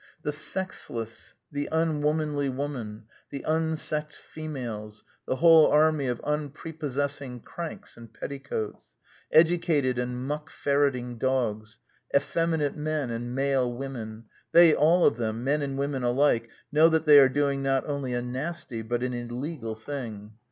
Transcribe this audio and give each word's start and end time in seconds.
The 0.23 0.31
sexless.... 0.31 1.35
The 1.51 1.69
un 1.69 2.01
womanly 2.01 2.49
woman, 2.49 3.03
the 3.29 3.43
unsexed 3.43 4.17
females, 4.17 5.03
the 5.27 5.35
whole 5.35 5.67
army 5.67 6.07
of 6.07 6.19
unprepossessing 6.23 7.41
cranks 7.41 7.95
in 7.97 8.07
petticoats. 8.07 8.95
Educated 9.31 9.99
and 9.99 10.25
muck 10.25 10.49
ferreting 10.49 11.19
dogs.... 11.19 11.77
Effemi 12.15 12.57
nate 12.57 12.75
men 12.75 13.11
and 13.11 13.35
male 13.35 13.71
women.... 13.71 14.25
They 14.53 14.73
all 14.73 15.05
of 15.05 15.17
them— 15.17 15.43
men 15.43 15.61
and 15.61 15.77
women 15.77 16.01
alike— 16.01 16.49
know 16.71 16.89
that 16.89 17.05
they 17.05 17.19
are 17.19 17.29
doing 17.29 17.61
not 17.61 17.85
only 17.87 18.15
a 18.15 18.23
nasty 18.23 18.81
but 18.81 19.03
an 19.03 19.13
illegal 19.13 19.75
thing. 19.75 20.31